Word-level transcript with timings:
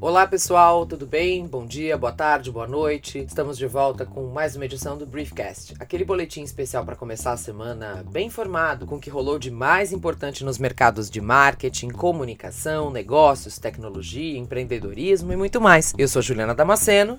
Olá 0.00 0.26
pessoal, 0.26 0.86
tudo 0.86 1.06
bem? 1.06 1.46
Bom 1.46 1.66
dia, 1.66 1.98
boa 1.98 2.12
tarde, 2.12 2.50
boa 2.50 2.66
noite. 2.66 3.18
Estamos 3.18 3.58
de 3.58 3.66
volta 3.66 4.06
com 4.06 4.28
mais 4.28 4.54
uma 4.54 4.64
edição 4.64 4.96
do 4.96 5.04
Briefcast, 5.04 5.74
aquele 5.80 6.04
boletim 6.04 6.42
especial 6.42 6.84
para 6.84 6.94
começar 6.94 7.32
a 7.32 7.36
semana 7.36 8.04
bem 8.10 8.28
informado 8.28 8.86
com 8.86 8.96
o 8.96 9.00
que 9.00 9.10
rolou 9.10 9.38
de 9.38 9.50
mais 9.50 9.92
importante 9.92 10.44
nos 10.44 10.56
mercados 10.58 11.10
de 11.10 11.20
marketing, 11.20 11.88
comunicação, 11.88 12.90
negócios, 12.90 13.58
tecnologia, 13.58 14.38
empreendedorismo 14.38 15.32
e 15.32 15.36
muito 15.36 15.60
mais. 15.60 15.92
Eu 15.98 16.08
sou 16.08 16.22
Juliana 16.22 16.54
Damasceno. 16.54 17.18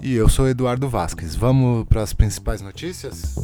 E 0.00 0.14
eu 0.14 0.28
sou 0.28 0.46
Eduardo 0.46 0.88
Vasques. 0.88 1.34
Vamos 1.34 1.86
para 1.88 2.02
as 2.02 2.12
principais 2.12 2.60
notícias? 2.60 3.34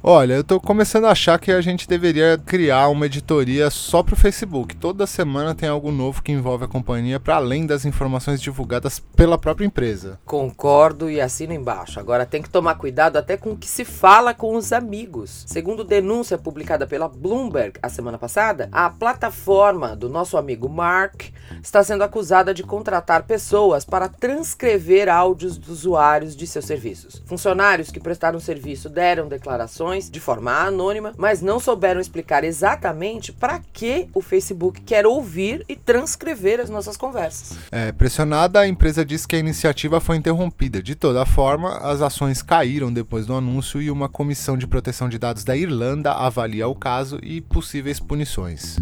Olha, 0.09 0.35
eu 0.35 0.43
tô 0.45 0.57
começando 0.57 1.03
a 1.03 1.11
achar 1.11 1.37
que 1.37 1.51
a 1.51 1.59
gente 1.59 1.85
deveria 1.85 2.37
criar 2.37 2.87
uma 2.87 3.07
editoria 3.07 3.69
só 3.69 4.01
pro 4.01 4.15
Facebook. 4.15 4.73
Toda 4.73 5.05
semana 5.05 5.53
tem 5.53 5.67
algo 5.67 5.91
novo 5.91 6.23
que 6.23 6.31
envolve 6.31 6.63
a 6.63 6.67
companhia 6.69 7.19
para 7.19 7.35
além 7.35 7.65
das 7.65 7.83
informações 7.83 8.41
divulgadas 8.41 8.99
pela 8.99 9.37
própria 9.37 9.65
empresa. 9.65 10.17
Concordo 10.23 11.09
e 11.09 11.19
assino 11.19 11.51
embaixo. 11.51 11.99
Agora 11.99 12.25
tem 12.25 12.41
que 12.41 12.49
tomar 12.49 12.75
cuidado 12.75 13.17
até 13.17 13.35
com 13.35 13.51
o 13.51 13.57
que 13.57 13.67
se 13.67 13.83
fala 13.83 14.33
com 14.33 14.55
os 14.55 14.71
amigos. 14.71 15.43
Segundo 15.45 15.83
denúncia 15.83 16.37
publicada 16.37 16.87
pela 16.87 17.09
Bloomberg 17.09 17.77
a 17.83 17.89
semana 17.89 18.17
passada, 18.17 18.69
a 18.71 18.89
plataforma 18.89 19.93
do 19.93 20.07
nosso 20.07 20.37
amigo 20.37 20.69
Mark 20.69 21.23
está 21.61 21.83
sendo 21.83 22.05
acusada 22.05 22.53
de 22.53 22.63
contratar 22.63 23.23
pessoas 23.23 23.83
para 23.83 24.07
transcrever 24.07 25.09
áudios 25.09 25.57
dos 25.57 25.79
usuários 25.79 26.33
de 26.33 26.47
seus 26.47 26.63
serviços. 26.63 27.21
Funcionários 27.25 27.91
que 27.91 27.99
prestaram 27.99 28.39
serviço 28.39 28.87
deram 28.87 29.27
declarações 29.27 29.96
de 30.05 30.19
forma 30.19 30.51
anônima, 30.51 31.13
mas 31.17 31.41
não 31.41 31.59
souberam 31.59 31.99
explicar 31.99 32.43
exatamente 32.43 33.33
para 33.33 33.59
que 33.73 34.07
o 34.13 34.21
Facebook 34.21 34.81
quer 34.81 35.05
ouvir 35.05 35.65
e 35.67 35.75
transcrever 35.75 36.59
as 36.59 36.69
nossas 36.69 36.95
conversas. 36.95 37.57
É, 37.71 37.91
pressionada, 37.91 38.59
a 38.59 38.67
empresa 38.67 39.03
diz 39.03 39.25
que 39.25 39.35
a 39.35 39.39
iniciativa 39.39 39.99
foi 39.99 40.17
interrompida. 40.17 40.81
De 40.81 40.95
toda 40.95 41.25
forma, 41.25 41.77
as 41.77 42.01
ações 42.01 42.41
caíram 42.41 42.91
depois 42.93 43.25
do 43.25 43.33
anúncio 43.33 43.81
e 43.81 43.89
uma 43.89 44.07
comissão 44.07 44.57
de 44.57 44.67
proteção 44.67 45.09
de 45.09 45.17
dados 45.17 45.43
da 45.43 45.55
Irlanda 45.55 46.11
avalia 46.11 46.67
o 46.67 46.75
caso 46.75 47.19
e 47.23 47.41
possíveis 47.41 47.99
punições. 47.99 48.77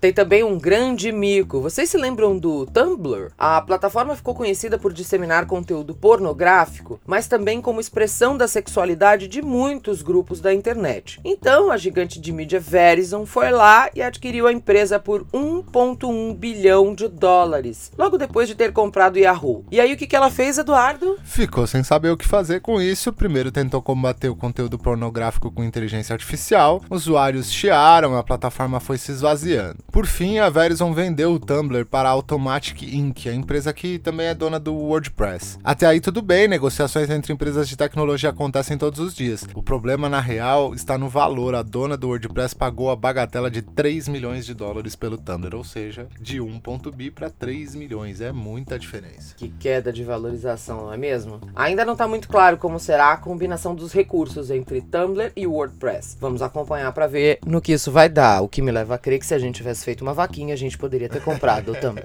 Tem 0.00 0.12
também 0.12 0.44
um 0.44 0.58
grande 0.58 1.10
mico. 1.10 1.60
Vocês 1.60 1.88
se 1.88 1.96
lembram 1.96 2.38
do 2.38 2.66
Tumblr? 2.66 3.32
A 3.38 3.60
plataforma 3.62 4.14
ficou 4.14 4.34
conhecida 4.34 4.78
por 4.78 4.92
disseminar 4.92 5.46
conteúdo 5.46 5.94
pornográfico, 5.94 7.00
mas 7.06 7.26
também 7.26 7.60
como 7.60 7.80
expressão 7.80 8.36
da 8.36 8.46
sexualidade 8.46 9.26
de 9.26 9.40
muitos 9.40 10.02
grupos 10.02 10.40
da 10.40 10.52
internet. 10.52 11.20
Então, 11.24 11.70
a 11.70 11.76
gigante 11.76 12.20
de 12.20 12.32
mídia 12.32 12.60
Verizon 12.60 13.24
foi 13.24 13.50
lá 13.50 13.88
e 13.94 14.02
adquiriu 14.02 14.46
a 14.46 14.52
empresa 14.52 14.98
por 14.98 15.24
1,1 15.32 16.34
bilhão 16.36 16.94
de 16.94 17.08
dólares, 17.08 17.90
logo 17.96 18.18
depois 18.18 18.48
de 18.48 18.54
ter 18.54 18.72
comprado 18.72 19.18
Yahoo. 19.18 19.64
E 19.70 19.80
aí, 19.80 19.92
o 19.92 19.96
que, 19.96 20.14
ela 20.14 20.30
fez, 20.30 20.58
Eduardo? 20.58 21.18
Ficou 21.24 21.66
sem 21.66 21.82
saber 21.82 22.10
o 22.10 22.16
que 22.16 22.28
fazer 22.28 22.60
com 22.60 22.80
isso. 22.80 23.12
Primeiro 23.12 23.50
tentou 23.50 23.80
combater 23.80 24.28
o 24.28 24.36
conteúdo 24.36 24.78
pornográfico 24.78 25.50
com 25.50 25.64
inteligência 25.64 26.12
artificial, 26.12 26.82
usuários 26.90 27.50
chiaram, 27.50 28.16
a 28.16 28.22
plataforma 28.22 28.80
foi 28.80 28.98
se 28.98 29.10
esvaziando. 29.10 29.85
Por 29.90 30.06
fim, 30.06 30.38
a 30.38 30.50
Verizon 30.50 30.92
vendeu 30.92 31.32
o 31.32 31.38
Tumblr 31.38 31.86
para 31.86 32.08
a 32.08 32.12
Automatic 32.12 32.82
Inc., 32.82 33.26
a 33.28 33.34
empresa 33.34 33.72
que 33.72 33.98
também 33.98 34.26
é 34.26 34.34
dona 34.34 34.60
do 34.60 34.74
WordPress. 34.74 35.58
Até 35.64 35.86
aí 35.86 36.00
tudo 36.00 36.20
bem, 36.20 36.46
negociações 36.46 37.08
entre 37.08 37.32
empresas 37.32 37.68
de 37.68 37.76
tecnologia 37.76 38.30
acontecem 38.30 38.76
todos 38.76 39.00
os 39.00 39.14
dias. 39.14 39.46
O 39.54 39.62
problema, 39.62 40.08
na 40.08 40.20
real, 40.20 40.74
está 40.74 40.98
no 40.98 41.08
valor. 41.08 41.54
A 41.54 41.62
dona 41.62 41.96
do 41.96 42.08
WordPress 42.08 42.54
pagou 42.54 42.90
a 42.90 42.96
bagatela 42.96 43.50
de 43.50 43.62
3 43.62 44.08
milhões 44.08 44.44
de 44.44 44.52
dólares 44.52 44.94
pelo 44.94 45.16
Tumblr, 45.16 45.56
ou 45.56 45.64
seja, 45.64 46.06
de 46.20 46.40
1.bi 46.40 47.10
para 47.10 47.30
3 47.30 47.74
milhões. 47.74 48.20
É 48.20 48.32
muita 48.32 48.78
diferença. 48.78 49.34
Que 49.36 49.48
queda 49.48 49.92
de 49.92 50.04
valorização, 50.04 50.82
não 50.82 50.92
é 50.92 50.96
mesmo? 50.96 51.40
Ainda 51.54 51.84
não 51.84 51.94
está 51.94 52.06
muito 52.06 52.28
claro 52.28 52.58
como 52.58 52.78
será 52.78 53.12
a 53.12 53.16
combinação 53.16 53.74
dos 53.74 53.92
recursos 53.92 54.50
entre 54.50 54.82
Tumblr 54.82 55.32
e 55.34 55.46
WordPress. 55.46 56.18
Vamos 56.20 56.42
acompanhar 56.42 56.92
para 56.92 57.06
ver 57.06 57.38
no 57.46 57.60
que 57.60 57.72
isso 57.72 57.90
vai 57.90 58.08
dar, 58.08 58.42
o 58.42 58.48
que 58.48 58.60
me 58.60 58.70
leva 58.70 58.94
a 58.94 58.98
crer 58.98 59.18
que 59.18 59.26
se 59.26 59.34
a 59.34 59.38
gente 59.38 59.62
tivesse 59.76 59.84
feito 59.84 60.02
uma 60.02 60.14
vaquinha, 60.14 60.54
a 60.54 60.56
gente 60.56 60.78
poderia 60.78 61.08
ter 61.08 61.22
comprado 61.22 61.74
também. 61.74 62.04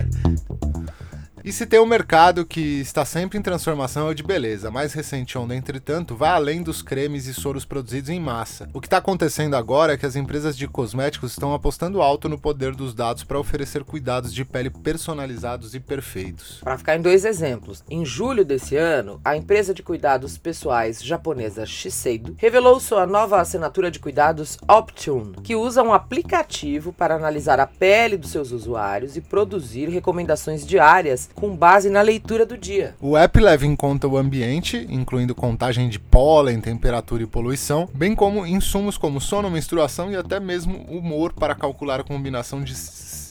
E 1.43 1.51
se 1.51 1.65
tem 1.65 1.79
um 1.79 1.87
mercado 1.87 2.45
que 2.45 2.81
está 2.81 3.03
sempre 3.03 3.39
em 3.39 3.41
transformação 3.41 4.07
é 4.07 4.11
o 4.11 4.13
de 4.13 4.21
beleza. 4.21 4.69
Mais 4.69 4.93
recente 4.93 5.39
onda, 5.39 5.55
entretanto, 5.55 6.15
vai 6.15 6.29
além 6.29 6.61
dos 6.61 6.83
cremes 6.83 7.25
e 7.25 7.33
soros 7.33 7.65
produzidos 7.65 8.11
em 8.11 8.19
massa. 8.19 8.69
O 8.71 8.79
que 8.79 8.85
está 8.85 8.97
acontecendo 8.97 9.55
agora 9.55 9.93
é 9.93 9.97
que 9.97 10.05
as 10.05 10.15
empresas 10.15 10.55
de 10.55 10.67
cosméticos 10.67 11.31
estão 11.31 11.51
apostando 11.51 11.99
alto 11.99 12.29
no 12.29 12.37
poder 12.37 12.75
dos 12.75 12.93
dados 12.93 13.23
para 13.23 13.39
oferecer 13.39 13.83
cuidados 13.83 14.31
de 14.31 14.45
pele 14.45 14.69
personalizados 14.69 15.73
e 15.73 15.79
perfeitos. 15.79 16.59
Para 16.61 16.77
ficar 16.77 16.95
em 16.95 17.01
dois 17.01 17.25
exemplos, 17.25 17.83
em 17.89 18.05
julho 18.05 18.45
desse 18.45 18.75
ano, 18.75 19.19
a 19.25 19.35
empresa 19.35 19.73
de 19.73 19.81
cuidados 19.81 20.37
pessoais 20.37 21.03
japonesa 21.03 21.65
Shiseido 21.65 22.35
revelou 22.37 22.79
sua 22.79 23.07
nova 23.07 23.41
assinatura 23.41 23.89
de 23.89 23.99
cuidados 23.99 24.59
Optune, 24.69 25.37
que 25.43 25.55
usa 25.55 25.81
um 25.81 25.91
aplicativo 25.91 26.93
para 26.93 27.15
analisar 27.15 27.59
a 27.59 27.65
pele 27.65 28.15
dos 28.15 28.29
seus 28.29 28.51
usuários 28.51 29.17
e 29.17 29.21
produzir 29.21 29.89
recomendações 29.89 30.63
diárias 30.65 31.30
com 31.33 31.55
base 31.55 31.89
na 31.89 32.01
leitura 32.01 32.45
do 32.45 32.57
dia. 32.57 32.95
O 32.99 33.17
app 33.17 33.39
leva 33.39 33.65
em 33.65 33.75
conta 33.75 34.07
o 34.07 34.17
ambiente, 34.17 34.85
incluindo 34.89 35.35
contagem 35.35 35.89
de 35.89 35.99
pólen, 35.99 36.59
temperatura 36.59 37.23
e 37.23 37.27
poluição, 37.27 37.89
bem 37.93 38.15
como 38.15 38.45
insumos 38.45 38.97
como 38.97 39.19
sono, 39.19 39.49
menstruação 39.49 40.11
e 40.11 40.15
até 40.15 40.39
mesmo 40.39 40.77
humor 40.89 41.33
para 41.33 41.55
calcular 41.55 41.99
a 41.99 42.03
combinação 42.03 42.61
de 42.61 42.75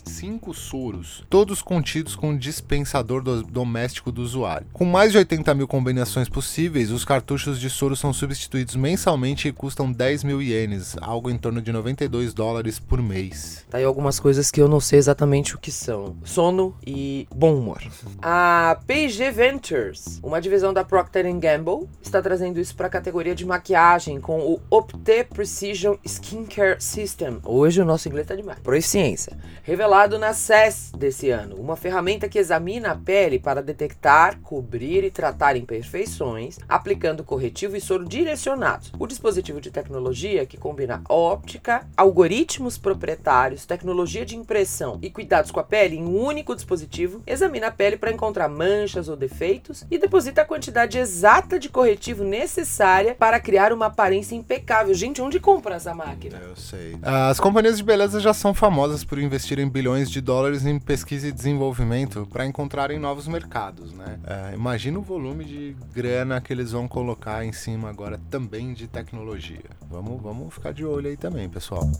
cinco 0.05 0.55
soros, 0.55 1.25
todos 1.29 1.63
contidos 1.63 2.15
com 2.15 2.37
dispensador 2.37 3.23
do 3.23 3.43
doméstico 3.43 4.11
do 4.11 4.23
usuário. 4.23 4.67
Com 4.73 4.85
mais 4.85 5.13
de 5.13 5.19
80 5.19 5.55
mil 5.55 5.69
combinações 5.69 6.29
possíveis, 6.29 6.91
os 6.91 7.05
cartuchos 7.05 7.61
de 7.61 7.69
soro 7.71 7.97
são 7.97 8.13
substituídos 8.13 8.77
mensalmente 8.77 9.49
e 9.49 9.53
custam 9.53 9.91
10 9.91 10.25
mil 10.25 10.43
ienes, 10.43 10.97
algo 11.01 11.31
em 11.31 11.39
torno 11.39 11.61
de 11.61 11.73
92 11.73 12.35
dólares 12.35 12.79
por 12.79 13.03
mês. 13.03 13.65
Tá 13.71 13.79
aí 13.79 13.85
algumas 13.85 14.19
coisas 14.19 14.51
que 14.51 14.61
eu 14.61 14.69
não 14.69 14.81
sei 14.81 14.99
exatamente 14.99 15.55
o 15.55 15.59
que 15.59 15.71
são: 15.71 16.17
sono 16.25 16.75
e 16.87 17.27
bom 17.35 17.55
humor. 17.55 17.83
A 18.23 18.79
P&G 18.87 19.31
Ventures, 19.31 20.21
uma 20.23 20.41
divisão 20.41 20.73
da 20.73 20.85
Procter 20.85 21.25
Gamble, 21.39 21.89
está 22.03 22.21
trazendo 22.23 22.59
isso 22.59 22.75
para 22.75 22.87
a 22.87 22.91
categoria 22.91 23.35
de 23.35 23.45
maquiagem 23.45 24.21
com 24.21 24.41
o 24.41 24.61
Opte 24.71 25.25
Precision 25.25 25.97
Skincare 26.05 26.81
System. 26.81 27.39
Hoje 27.45 27.81
o 27.81 27.85
nosso 27.85 28.09
inglês 28.09 28.27
tá 28.27 28.35
demais. 28.35 28.59
Proficiência. 28.61 29.37
Revelado 29.63 30.00
na 30.09 30.33
CES 30.33 30.93
desse 30.97 31.31
ano, 31.31 31.57
uma 31.57 31.77
ferramenta 31.77 32.29
que 32.29 32.39
examina 32.39 32.93
a 32.93 32.97
pele 32.97 33.39
para 33.39 33.63
detectar, 33.63 34.41
cobrir 34.41 35.05
e 35.05 35.11
tratar 35.11 35.57
imperfeições, 35.57 36.59
aplicando 36.69 37.23
corretivo 37.23 37.77
e 37.77 37.81
soro 37.81 38.09
direcionados. 38.09 38.93
O 38.99 39.07
dispositivo 39.07 39.61
de 39.61 39.71
tecnologia 39.71 40.47
que 40.47 40.57
combina 40.57 41.03
óptica, 41.09 41.87
algoritmos 41.97 42.79
proprietários, 42.79 43.67
tecnologia 43.67 44.25
de 44.25 44.37
impressão 44.37 44.99
e 45.03 45.11
cuidados 45.11 45.51
com 45.51 45.61
a 45.61 45.65
pele 45.65 45.97
em 45.97 46.05
um 46.05 46.19
único 46.19 46.55
dispositivo, 46.55 47.23
examina 47.27 47.67
a 47.67 47.71
pele 47.71 47.99
para 47.99 48.11
encontrar 48.11 48.49
manchas 48.49 49.09
ou 49.09 49.17
defeitos 49.17 49.85
e 49.91 49.99
deposita 49.99 50.43
a 50.43 50.47
quantidade 50.47 50.99
exata 50.99 51.59
de 51.59 51.69
corretivo 51.69 52.25
necessária 52.25 53.15
para 53.15 53.39
criar 53.39 53.71
uma 53.73 53.87
aparência 53.87 54.35
impecável. 54.35 54.95
Gente, 54.95 55.21
onde 55.21 55.39
compra 55.39 55.75
essa 55.75 55.95
máquina? 55.95 56.39
Eu 56.39 56.57
sei. 56.57 56.97
As 57.03 57.39
companhias 57.39 57.77
de 57.77 57.83
beleza 57.83 58.19
já 58.19 58.33
são 58.33 58.55
famosas 58.55 59.05
por 59.05 59.19
investirem 59.19 59.69
bilhões 59.81 60.11
de 60.11 60.21
dólares 60.21 60.67
em 60.67 60.79
pesquisa 60.79 61.29
e 61.29 61.33
desenvolvimento 61.33 62.29
para 62.31 62.45
encontrarem 62.45 62.99
novos 62.99 63.27
mercados, 63.27 63.95
né? 63.95 64.21
É, 64.27 64.55
imagina 64.55 64.99
o 64.99 65.03
volume 65.03 65.43
de 65.43 65.75
grana 65.95 66.39
que 66.39 66.53
eles 66.53 66.73
vão 66.73 66.87
colocar 66.87 67.47
em 67.47 67.53
cima 67.53 67.89
agora 67.89 68.21
também 68.29 68.75
de 68.75 68.87
tecnologia. 68.87 69.65
Vamos, 69.89 70.21
vamos 70.21 70.53
ficar 70.53 70.75
de 70.75 70.85
olho 70.85 71.09
aí 71.09 71.17
também, 71.17 71.49
pessoal. 71.49 71.91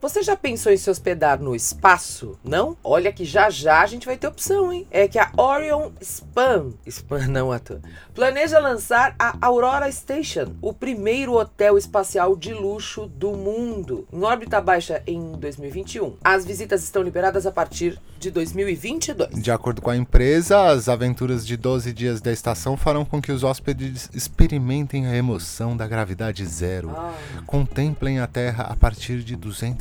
Você 0.00 0.22
já 0.22 0.34
pensou 0.34 0.72
em 0.72 0.78
se 0.78 0.88
hospedar 0.88 1.38
no 1.40 1.54
espaço? 1.54 2.38
Não? 2.42 2.74
Olha 2.82 3.12
que 3.12 3.22
já 3.22 3.50
já 3.50 3.82
a 3.82 3.86
gente 3.86 4.06
vai 4.06 4.16
ter 4.16 4.26
opção, 4.28 4.72
hein? 4.72 4.86
É 4.90 5.06
que 5.06 5.18
a 5.18 5.30
Orion 5.36 5.90
Spam, 6.00 6.72
Spam 6.86 7.26
não 7.28 7.52
ator, 7.52 7.80
planeja 8.14 8.58
lançar 8.58 9.14
a 9.18 9.36
Aurora 9.42 9.92
Station, 9.92 10.54
o 10.62 10.72
primeiro 10.72 11.34
hotel 11.34 11.76
espacial 11.76 12.34
de 12.34 12.54
luxo 12.54 13.06
do 13.08 13.32
mundo, 13.32 14.08
em 14.10 14.22
órbita 14.22 14.58
baixa 14.58 15.02
em 15.06 15.32
2021. 15.32 16.16
As 16.24 16.46
visitas 16.46 16.82
estão 16.82 17.02
liberadas 17.02 17.46
a 17.46 17.52
partir 17.52 18.00
de 18.18 18.30
2022. 18.30 19.42
De 19.42 19.50
acordo 19.50 19.82
com 19.82 19.90
a 19.90 19.96
empresa, 19.96 20.68
as 20.70 20.88
aventuras 20.88 21.46
de 21.46 21.56
12 21.58 21.92
dias 21.92 22.20
da 22.22 22.32
estação 22.32 22.76
farão 22.76 23.04
com 23.04 23.20
que 23.20 23.32
os 23.32 23.44
hóspedes 23.44 24.08
experimentem 24.14 25.06
a 25.06 25.14
emoção 25.14 25.76
da 25.76 25.86
gravidade 25.86 26.44
zero, 26.46 26.90
Ah. 26.90 27.12
contemplem 27.46 28.18
a 28.18 28.26
Terra 28.26 28.64
a 28.64 28.76
partir 28.76 29.22
de 29.22 29.36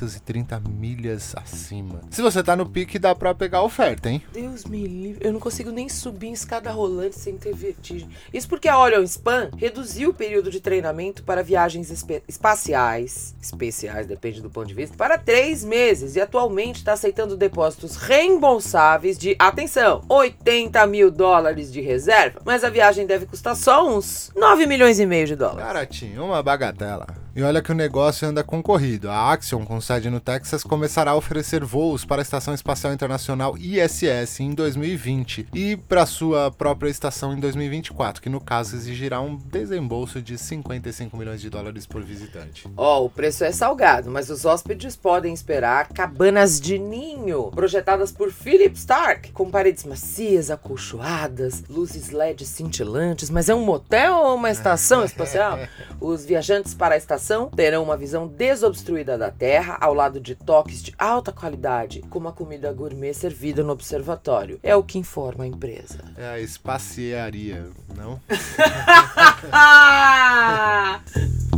230 0.09 0.59
milhas 0.67 1.33
acima. 1.35 2.01
Se 2.09 2.21
você 2.21 2.41
tá 2.43 2.55
no 2.55 2.65
pique, 2.67 2.97
dá 2.97 3.13
pra 3.13 3.33
pegar 3.35 3.59
a 3.59 3.63
oferta, 3.63 4.09
hein? 4.09 4.21
Deus 4.33 4.65
me 4.65 4.85
livre, 4.87 5.25
eu 5.25 5.31
não 5.31 5.39
consigo 5.39 5.69
nem 5.71 5.87
subir 5.87 6.27
em 6.27 6.33
escada 6.33 6.71
rolante 6.71 7.17
sem 7.19 7.37
ter 7.37 7.53
vertigem. 7.55 8.09
Isso 8.33 8.47
porque 8.49 8.67
a 8.67 8.77
Orion 8.79 9.03
Span 9.05 9.49
reduziu 9.57 10.09
o 10.09 10.13
período 10.13 10.49
de 10.49 10.59
treinamento 10.59 11.23
para 11.23 11.43
viagens 11.43 11.89
espe- 11.91 12.23
espaciais, 12.27 13.35
especiais, 13.41 14.07
depende 14.07 14.41
do 14.41 14.49
ponto 14.49 14.67
de 14.67 14.73
vista, 14.73 14.97
para 14.97 15.17
três 15.17 15.63
meses 15.63 16.15
e 16.15 16.21
atualmente 16.21 16.77
está 16.77 16.93
aceitando 16.93 17.37
depósitos 17.37 17.95
reembolsáveis 17.95 19.17
de, 19.17 19.35
atenção, 19.37 20.01
80 20.09 20.85
mil 20.87 21.11
dólares 21.11 21.71
de 21.71 21.81
reserva, 21.81 22.41
mas 22.43 22.63
a 22.63 22.69
viagem 22.69 23.05
deve 23.05 23.25
custar 23.25 23.55
só 23.55 23.87
uns 23.87 24.31
9 24.35 24.65
milhões 24.65 24.99
e 24.99 25.05
meio 25.05 25.27
de 25.27 25.35
dólares. 25.35 25.63
Baratinho, 25.65 26.25
uma 26.25 26.41
bagatela. 26.41 27.07
E 27.35 27.43
olha 27.43 27.61
que 27.61 27.71
o 27.71 27.75
negócio 27.75 28.27
anda 28.27 28.43
concorrido. 28.43 29.09
A 29.09 29.31
Axion, 29.31 29.63
com 29.63 29.79
sede 29.79 30.09
no 30.09 30.19
Texas, 30.19 30.63
começará 30.63 31.11
a 31.11 31.15
oferecer 31.15 31.63
voos 31.63 32.03
para 32.03 32.21
a 32.21 32.23
Estação 32.23 32.55
Espacial 32.55 32.91
Internacional 32.91 33.55
ISS 33.55 34.39
em 34.39 34.51
2020 34.51 35.47
e 35.53 35.77
para 35.77 36.07
sua 36.07 36.51
própria 36.51 36.89
estação 36.89 37.31
em 37.31 37.39
2024, 37.39 38.21
que 38.21 38.29
no 38.29 38.41
caso 38.41 38.75
exigirá 38.75 39.21
um 39.21 39.35
desembolso 39.35 40.19
de 40.21 40.39
55 40.39 41.15
milhões 41.15 41.39
de 41.39 41.51
dólares 41.51 41.85
por 41.85 42.01
visitante. 42.01 42.67
Ó, 42.75 43.05
o 43.05 43.09
preço 43.09 43.43
é 43.43 43.51
salgado, 43.51 44.09
mas 44.09 44.31
os 44.31 44.43
hóspedes 44.43 44.95
podem 44.95 45.31
esperar 45.31 45.89
cabanas 45.89 46.59
de 46.59 46.79
ninho, 46.79 47.51
projetadas 47.51 48.11
por 48.11 48.31
Philip 48.31 48.75
Stark, 48.75 49.31
com 49.31 49.51
paredes 49.51 49.83
macias, 49.83 50.49
acolchoadas, 50.49 51.63
luzes 51.69 52.09
LED 52.09 52.43
cintilantes. 52.45 53.29
Mas 53.29 53.49
é 53.49 53.53
um 53.53 53.63
motel 53.63 54.15
ou 54.15 54.35
uma 54.35 54.49
estação 54.49 55.05
espacial? 55.05 55.59
Os 56.01 56.25
viajantes 56.25 56.73
para 56.73 56.95
a 56.95 56.97
estação 56.97 57.18
terão 57.55 57.83
uma 57.83 57.97
visão 57.97 58.27
desobstruída 58.27 59.17
da 59.17 59.29
Terra, 59.29 59.77
ao 59.79 59.93
lado 59.93 60.19
de 60.19 60.35
toques 60.35 60.81
de 60.81 60.93
alta 60.97 61.31
qualidade, 61.31 62.01
como 62.09 62.27
a 62.27 62.33
comida 62.33 62.71
gourmet 62.71 63.13
servida 63.13 63.63
no 63.63 63.73
observatório. 63.73 64.59
É 64.63 64.75
o 64.75 64.83
que 64.83 64.97
informa 64.97 65.43
a 65.43 65.47
empresa. 65.47 65.99
É 66.17 66.27
a 66.27 66.39
espaciaria, 66.39 67.69
não? 67.95 68.19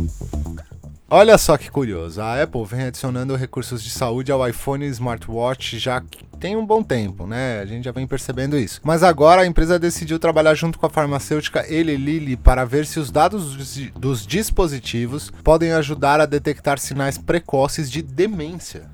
Olha 1.14 1.36
só 1.36 1.58
que 1.58 1.70
curioso, 1.70 2.22
a 2.22 2.42
Apple 2.42 2.64
vem 2.64 2.84
adicionando 2.84 3.36
recursos 3.36 3.84
de 3.84 3.90
saúde 3.90 4.32
ao 4.32 4.48
iPhone 4.48 4.82
e 4.82 4.88
smartwatch 4.88 5.78
já 5.78 6.02
tem 6.40 6.56
um 6.56 6.64
bom 6.64 6.82
tempo, 6.82 7.26
né? 7.26 7.60
A 7.60 7.66
gente 7.66 7.84
já 7.84 7.92
vem 7.92 8.06
percebendo 8.06 8.56
isso. 8.56 8.80
Mas 8.82 9.02
agora 9.02 9.42
a 9.42 9.46
empresa 9.46 9.78
decidiu 9.78 10.18
trabalhar 10.18 10.54
junto 10.54 10.78
com 10.78 10.86
a 10.86 10.88
farmacêutica 10.88 11.70
Eli 11.70 11.98
Lilly 11.98 12.34
para 12.34 12.64
ver 12.64 12.86
se 12.86 12.98
os 12.98 13.10
dados 13.10 13.54
dos, 13.54 13.76
dos 13.90 14.26
dispositivos 14.26 15.30
podem 15.44 15.72
ajudar 15.72 16.18
a 16.18 16.24
detectar 16.24 16.78
sinais 16.78 17.18
precoces 17.18 17.90
de 17.90 18.00
demência. 18.00 18.88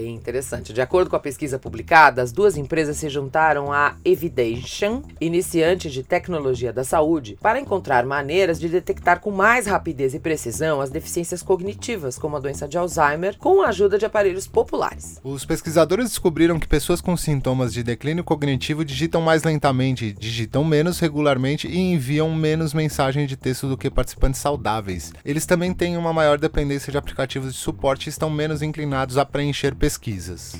Bem 0.00 0.14
interessante. 0.14 0.72
De 0.72 0.80
acordo 0.80 1.10
com 1.10 1.16
a 1.16 1.20
pesquisa 1.20 1.58
publicada, 1.58 2.22
as 2.22 2.32
duas 2.32 2.56
empresas 2.56 2.96
se 2.96 3.10
juntaram 3.10 3.70
à 3.70 3.96
Evidation, 4.02 5.02
iniciante 5.20 5.90
de 5.90 6.02
tecnologia 6.02 6.72
da 6.72 6.82
saúde, 6.82 7.36
para 7.38 7.60
encontrar 7.60 8.06
maneiras 8.06 8.58
de 8.58 8.66
detectar 8.66 9.20
com 9.20 9.30
mais 9.30 9.66
rapidez 9.66 10.14
e 10.14 10.18
precisão 10.18 10.80
as 10.80 10.88
deficiências 10.88 11.42
cognitivas, 11.42 12.16
como 12.16 12.34
a 12.34 12.40
doença 12.40 12.66
de 12.66 12.78
Alzheimer, 12.78 13.36
com 13.36 13.60
a 13.60 13.68
ajuda 13.68 13.98
de 13.98 14.06
aparelhos 14.06 14.46
populares. 14.46 15.20
Os 15.22 15.44
pesquisadores 15.44 16.08
descobriram 16.08 16.58
que 16.58 16.66
pessoas 16.66 17.02
com 17.02 17.14
sintomas 17.14 17.70
de 17.70 17.82
declínio 17.82 18.24
cognitivo 18.24 18.86
digitam 18.86 19.20
mais 19.20 19.42
lentamente, 19.42 20.14
digitam 20.18 20.64
menos 20.64 20.98
regularmente 20.98 21.68
e 21.68 21.78
enviam 21.78 22.34
menos 22.34 22.72
mensagem 22.72 23.26
de 23.26 23.36
texto 23.36 23.68
do 23.68 23.76
que 23.76 23.90
participantes 23.90 24.40
saudáveis. 24.40 25.12
Eles 25.22 25.44
também 25.44 25.74
têm 25.74 25.98
uma 25.98 26.10
maior 26.14 26.38
dependência 26.38 26.90
de 26.90 26.96
aplicativos 26.96 27.52
de 27.52 27.60
suporte 27.60 28.06
e 28.06 28.08
estão 28.08 28.30
menos 28.30 28.62
inclinados 28.62 29.18
a 29.18 29.26
preencher 29.26 29.74
pesquisas. 29.74 29.89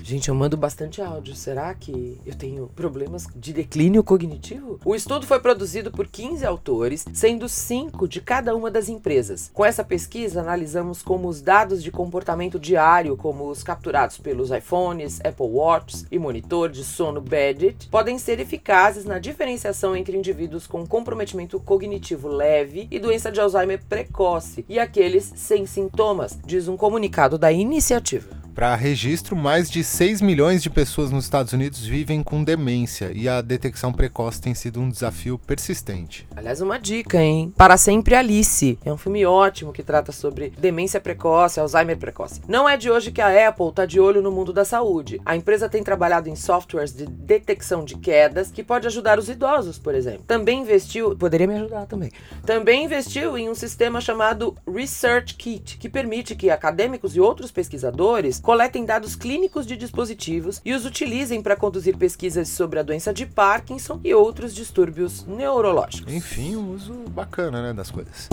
Gente, 0.03 0.29
eu 0.29 0.35
mando 0.35 0.56
bastante 0.56 1.00
áudio. 1.00 1.35
Será 1.35 1.73
que 1.75 2.20
eu 2.25 2.34
tenho 2.34 2.69
problemas 2.75 3.27
de 3.34 3.53
declínio 3.53 4.03
cognitivo? 4.03 4.81
O 4.84 4.94
estudo 4.94 5.27
foi 5.27 5.41
produzido 5.41 5.91
por 5.91 6.06
15 6.06 6.44
autores, 6.44 7.05
sendo 7.13 7.49
5 7.49 8.08
de 8.08 8.20
cada 8.20 8.55
uma 8.55 8.70
das 8.70 8.89
empresas. 8.89 9.51
Com 9.53 9.65
essa 9.65 9.84
pesquisa, 9.84 10.41
analisamos 10.41 11.03
como 11.03 11.29
os 11.29 11.41
dados 11.41 11.82
de 11.82 11.91
comportamento 11.91 12.58
diário, 12.58 13.17
como 13.17 13.49
os 13.49 13.63
capturados 13.63 14.19
pelos 14.19 14.51
iPhones, 14.51 15.20
Apple 15.20 15.46
Watches 15.46 16.06
e 16.10 16.19
monitor 16.19 16.69
de 16.69 16.82
sono 16.82 17.20
Badget, 17.20 17.89
podem 17.89 18.19
ser 18.19 18.41
eficazes 18.41 19.05
na 19.05 19.19
diferenciação 19.19 19.94
entre 19.94 20.17
indivíduos 20.17 20.67
com 20.67 20.87
comprometimento 20.87 21.60
cognitivo 21.60 22.29
leve 22.29 22.89
e 22.91 22.99
doença 22.99 23.31
de 23.31 23.41
Alzheimer 23.41 23.81
precoce 23.89 24.65
e 24.69 24.79
aqueles 24.79 25.32
sem 25.37 25.67
sintomas, 25.67 26.39
diz 26.44 26.69
um 26.69 26.77
comunicado 26.77 27.39
da 27.39 27.53
iniciativa. 27.53 28.40
Para 28.60 28.74
registro, 28.74 29.34
mais 29.34 29.70
de 29.70 29.82
6 29.82 30.20
milhões 30.20 30.62
de 30.62 30.69
pessoas 30.69 31.10
nos 31.10 31.24
Estados 31.24 31.55
Unidos 31.55 31.81
vivem 31.81 32.22
com 32.22 32.44
demência 32.44 33.10
e 33.14 33.26
a 33.26 33.40
detecção 33.40 33.90
precoce 33.90 34.38
tem 34.38 34.55
sido 34.55 34.82
um 34.82 34.90
desafio 34.90 35.38
persistente. 35.38 36.29
Aliás, 36.36 36.60
uma 36.60 36.79
dica, 36.79 37.17
hein? 37.17 37.55
Para 37.56 37.79
Sempre 37.79 38.14
Alice. 38.14 38.79
É 38.84 38.93
um 38.93 38.98
filme 38.98 39.24
ótimo 39.24 39.72
que 39.72 39.82
trata 39.82 40.12
sobre 40.12 40.50
demência 40.58 41.00
precoce, 41.00 41.58
Alzheimer 41.58 41.96
precoce. 41.96 42.43
Não 42.46 42.69
é 42.69 42.76
de 42.76 42.90
hoje 42.90 43.10
que 43.10 43.22
a 43.22 43.48
Apple 43.48 43.72
tá 43.72 43.86
de 43.86 43.98
olho 43.98 44.20
no 44.20 44.31
mundo 44.31 44.52
da 44.52 44.62
saúde. 44.62 45.19
A 45.24 45.34
empresa 45.34 45.67
tem 45.67 45.82
trabalhado 45.82 46.29
em 46.29 46.36
softwares 46.36 46.93
de 46.93 47.06
detecção 47.06 47.82
de 47.82 47.96
quedas 47.96 48.50
que 48.50 48.62
pode 48.62 48.86
ajudar 48.86 49.19
os 49.19 49.31
idosos, 49.31 49.79
por 49.79 49.94
exemplo. 49.94 50.24
Também 50.26 50.60
investiu, 50.60 51.17
poderia 51.17 51.46
me 51.46 51.55
ajudar 51.55 51.86
também. 51.86 52.12
Também 52.44 52.84
investiu 52.84 53.38
em 53.38 53.48
um 53.48 53.55
sistema 53.55 54.02
chamado 54.02 54.55
Research 54.70 55.34
Kit, 55.36 55.79
que 55.79 55.88
permite 55.88 56.34
que 56.34 56.50
acadêmicos 56.50 57.17
e 57.17 57.20
outros 57.22 57.50
pesquisadores 57.50 58.38
coletem 58.51 58.85
dados 58.85 59.15
clínicos 59.15 59.65
de 59.65 59.77
dispositivos 59.77 60.61
e 60.65 60.75
os 60.75 60.85
utilizem 60.85 61.41
para 61.41 61.55
conduzir 61.55 61.97
pesquisas 61.97 62.49
sobre 62.49 62.81
a 62.81 62.83
doença 62.83 63.15
de 63.15 63.25
Parkinson 63.25 64.01
e 64.03 64.13
outros 64.13 64.53
distúrbios 64.53 65.25
neurológicos. 65.25 66.13
Enfim, 66.13 66.57
um 66.57 66.73
uso 66.73 66.93
bacana, 67.11 67.63
né, 67.63 67.73
das 67.73 67.93
coisas. 67.93 68.29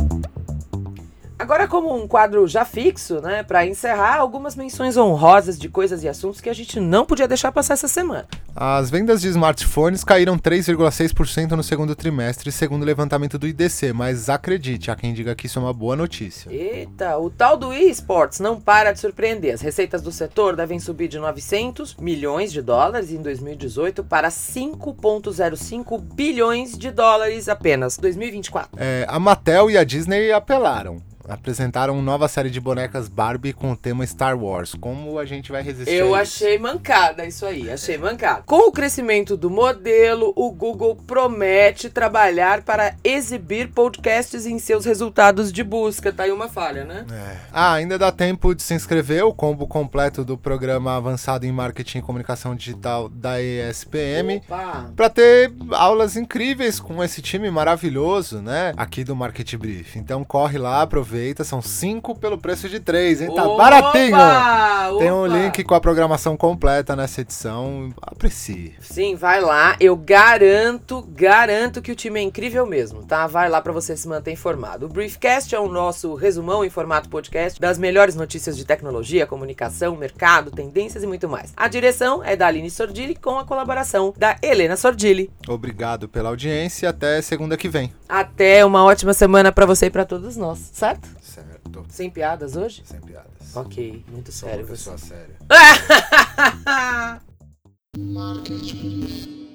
Agora, 1.40 1.68
como 1.68 1.96
um 1.96 2.08
quadro 2.08 2.48
já 2.48 2.66
fixo, 2.66 3.22
né, 3.22 3.44
para 3.44 3.66
encerrar, 3.66 4.18
algumas 4.18 4.56
menções 4.56 4.98
honrosas 4.98 5.60
de 5.60 5.70
coisas 5.70 6.04
e 6.04 6.10
assuntos 6.10 6.42
que 6.42 6.50
a 6.50 6.54
gente 6.54 6.80
não 6.80 7.06
podia 7.06 7.28
deixar 7.28 7.52
passar 7.52 7.76
essa 7.76 7.88
semana. 7.88 8.28
As 8.56 8.90
vendas 8.90 9.22
de 9.22 9.28
smartphones 9.28 10.04
caíram 10.04 10.36
3,6% 10.36 11.52
no 11.52 11.62
segundo 11.62 11.96
trimestre, 11.96 12.52
segundo 12.52 12.82
o 12.82 12.86
levantamento 12.86 13.38
do 13.38 13.48
IDC, 13.48 13.94
mas 13.94 14.30
acredite, 14.30 14.90
há 14.90 14.96
quem 14.96 15.14
diga 15.14 15.36
que 15.36 15.46
isso 15.46 15.60
é 15.60 15.62
uma 15.62 15.74
boa 15.74 15.96
notícia. 15.96 16.52
Eita, 16.52 17.20
o 17.20 17.30
tal 17.30 17.56
do 17.56 17.72
eSports 17.72 18.40
não 18.40 18.60
para 18.60 18.92
de 18.92 19.00
surpreender. 19.00 19.54
As 19.54 19.62
receitas 19.62 20.02
do 20.02 20.12
setor 20.12 20.56
devem 20.56 20.80
subir 20.80 21.08
de 21.08 21.20
900 21.20 21.98
milhões 21.98 22.52
de 22.52 22.64
dólares 22.64 23.12
em 23.12 23.22
2018 23.22 24.04
para 24.04 24.30
5,05 24.30 26.02
bilhões 26.02 26.76
de 26.76 26.90
dólares 26.90 27.48
apenas 27.48 27.96
2024. 27.96 28.72
É, 28.76 29.06
a 29.08 29.20
Mattel 29.20 29.70
e 29.70 29.78
a 29.78 29.84
Disney 29.84 30.32
apelaram 30.32 31.00
apresentaram 31.28 32.02
nova 32.02 32.28
série 32.28 32.50
de 32.50 32.60
bonecas 32.60 33.10
Barbie 33.10 33.54
com 33.54 33.72
o 33.72 33.76
tema 33.76 34.06
Star 34.06 34.38
Wars. 34.38 34.74
Como 34.80 35.20
a 35.20 35.26
gente 35.26 35.52
vai 35.52 35.62
resistir? 35.62 35.94
Eu 35.94 36.16
achei 36.16 36.58
mancada 36.58 37.26
isso 37.26 37.46
aí, 37.46 37.70
achei 37.70 37.98
mancada. 37.98 38.44
Com 38.46 38.70
o 38.70 38.72
crescimento 38.72 39.36
do 39.36 39.50
modelo, 39.50 40.32
o 40.36 40.52
Google 40.52 40.96
promete 40.96 41.90
trabalhar 41.90 42.62
para 42.62 42.96
exibir 43.04 43.70
podcasts 43.70 44.46
em 44.46 44.58
seus 44.60 44.86
resultados 44.86 45.52
de 45.52 45.64
busca. 45.64 46.12
Tá 46.12 46.24
aí 46.24 46.32
uma 46.32 46.48
falha, 46.48 46.86
né? 46.86 47.06
É. 47.12 47.38
Ah, 47.52 47.74
ainda 47.74 47.98
dá 47.98 48.12
tempo 48.12 48.56
de 48.56 48.64
se 48.64 48.74
inscrever. 48.74 49.26
O 49.26 49.34
combo 49.34 49.68
completo 49.68 50.24
do 50.24 50.38
programa 50.38 50.96
avançado 50.96 51.46
em 51.46 51.52
marketing 51.52 52.00
e 52.00 52.02
comunicação 52.02 52.56
digital 52.56 53.10
da 53.10 53.42
ESPM 53.42 54.42
para 54.96 55.10
ter 55.10 55.52
aulas 55.72 56.16
incríveis 56.16 56.80
com 56.80 57.04
esse 57.04 57.22
time 57.22 57.50
maravilhoso, 57.52 58.42
né? 58.42 58.74
Aqui 58.78 59.04
do 59.04 59.16
Market 59.16 59.56
Brief. 59.56 59.98
Então 59.98 60.24
corre 60.24 60.58
lá, 60.58 60.82
aproveita 60.82 61.17
aproveita, 61.18 61.44
são 61.44 61.62
cinco 61.62 62.18
pelo 62.18 62.38
preço 62.38 62.70
de 62.70 62.80
três, 62.80 63.22
hein? 63.22 63.34
Tá 63.34 63.44
opa, 63.44 63.64
baratinho! 63.64 64.16
Opa! 64.16 65.00
Tem 65.00 65.12
um 65.12 65.26
link 65.26 65.64
com 65.64 65.74
a 65.74 65.82
programação 65.82 66.38
completa 66.38 66.96
nessa 66.96 67.22
edição. 67.22 67.92
Aprecie. 68.02 68.76
Sim, 68.80 69.16
vai 69.16 69.42
lá. 69.42 69.76
Eu 69.80 69.96
garanto, 69.96 71.02
garanto 71.10 71.82
que 71.82 71.92
o 71.92 71.96
time 71.96 72.20
é 72.20 72.24
incrível 72.24 72.66
mesmo, 72.66 73.04
tá? 73.04 73.26
Vai 73.28 73.50
lá 73.50 73.62
para 73.62 73.74
você 73.74 73.98
se 73.98 74.08
manter 74.08 74.32
informado. 74.32 74.86
O 74.86 74.90
Briefcast 74.90 75.54
é 75.54 75.60
o 75.60 75.68
nosso 75.68 76.14
resumão 76.14 76.64
em 76.64 76.70
formato 76.70 77.10
podcast 77.10 77.60
das 77.60 77.78
melhores 77.80 78.16
notícias 78.16 78.56
de 78.56 78.64
tecnologia, 78.64 79.26
comunicação, 79.26 79.96
mercado, 79.96 80.52
tendências 80.52 81.04
e 81.04 81.08
muito 81.08 81.28
mais. 81.28 81.52
A 81.58 81.68
direção 81.68 82.24
é 82.24 82.36
da 82.36 82.48
Aline 82.48 82.70
Sordilli 82.70 83.16
com 83.16 83.40
a 83.40 83.46
colaboração 83.46 84.14
da 84.16 84.36
Helena 84.42 84.78
Sordilli. 84.78 85.32
Obrigado 85.48 86.08
pela 86.08 86.30
audiência 86.30 86.86
e 86.86 86.88
até 86.88 87.22
segunda 87.22 87.58
que 87.58 87.68
vem. 87.68 87.92
Até 88.08 88.64
uma 88.64 88.84
ótima 88.84 89.14
semana 89.14 89.52
para 89.52 89.66
você 89.66 89.88
e 89.88 89.90
para 89.90 90.06
todos 90.06 90.38
nós, 90.38 90.60
certo? 90.74 91.07
Certo. 91.22 91.86
Sem 91.90 92.10
piadas 92.10 92.56
hoje? 92.56 92.84
Sem 92.86 93.00
piadas. 93.02 93.56
Ok, 93.56 94.04
muito 94.10 94.32
sério. 94.32 94.66
Sou 94.66 94.66
uma 94.66 94.70
pessoa 94.72 94.98
você. 94.98 95.08
séria. 95.08 95.38
Marketing. 97.98 99.47